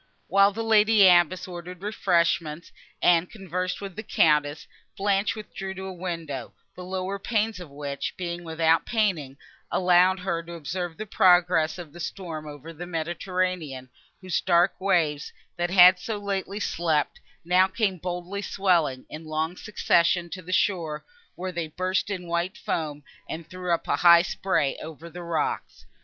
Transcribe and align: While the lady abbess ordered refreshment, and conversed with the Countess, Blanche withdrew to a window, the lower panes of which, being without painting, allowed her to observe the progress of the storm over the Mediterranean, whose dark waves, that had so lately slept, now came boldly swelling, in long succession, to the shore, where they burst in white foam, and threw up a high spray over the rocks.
While 0.25 0.51
the 0.51 0.63
lady 0.63 1.07
abbess 1.07 1.47
ordered 1.47 1.83
refreshment, 1.83 2.71
and 3.03 3.29
conversed 3.29 3.81
with 3.81 3.95
the 3.95 4.01
Countess, 4.01 4.65
Blanche 4.97 5.35
withdrew 5.35 5.75
to 5.75 5.83
a 5.85 5.93
window, 5.93 6.55
the 6.75 6.83
lower 6.83 7.19
panes 7.19 7.59
of 7.59 7.69
which, 7.69 8.17
being 8.17 8.43
without 8.43 8.83
painting, 8.83 9.37
allowed 9.71 10.17
her 10.21 10.41
to 10.41 10.53
observe 10.53 10.97
the 10.97 11.05
progress 11.05 11.77
of 11.77 11.93
the 11.93 11.99
storm 11.99 12.47
over 12.47 12.73
the 12.73 12.87
Mediterranean, 12.87 13.91
whose 14.21 14.41
dark 14.41 14.81
waves, 14.81 15.31
that 15.55 15.69
had 15.69 15.99
so 15.99 16.17
lately 16.17 16.59
slept, 16.59 17.19
now 17.45 17.67
came 17.67 17.97
boldly 17.97 18.41
swelling, 18.41 19.05
in 19.07 19.25
long 19.25 19.55
succession, 19.55 20.31
to 20.31 20.41
the 20.41 20.51
shore, 20.51 21.05
where 21.35 21.51
they 21.51 21.67
burst 21.67 22.09
in 22.09 22.25
white 22.27 22.57
foam, 22.57 23.03
and 23.29 23.47
threw 23.47 23.71
up 23.71 23.87
a 23.87 23.97
high 23.97 24.23
spray 24.23 24.75
over 24.81 25.11
the 25.11 25.21
rocks. 25.21 25.85